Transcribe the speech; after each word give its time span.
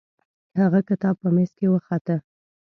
هغه 0.61 0.79
کتاب 0.89 1.15
په 1.21 1.29
میز 1.35 1.51
کې 1.57 1.67
وخته. 1.69 2.15